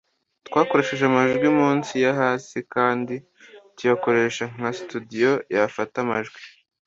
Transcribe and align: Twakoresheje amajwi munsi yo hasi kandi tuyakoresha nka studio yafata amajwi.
Twakoresheje 0.47 1.03
amajwi 1.07 1.47
munsi 1.59 1.91
yo 2.03 2.11
hasi 2.19 2.57
kandi 2.73 3.15
tuyakoresha 3.75 4.43
nka 4.55 4.69
studio 4.79 5.31
yafata 5.53 5.95
amajwi. 6.05 6.39